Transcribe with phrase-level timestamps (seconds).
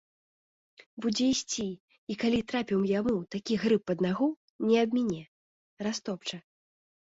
[1.05, 4.27] Будзе ісці і, калі трапіў яму такі грыб пад нагу,
[4.71, 5.21] не абміне,
[5.91, 6.37] растопча.